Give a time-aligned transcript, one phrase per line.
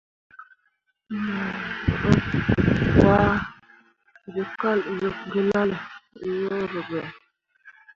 [2.99, 3.15] Mo
[4.35, 5.77] rǝkʼgah ke lalle
[6.41, 7.01] yo ruuɓe.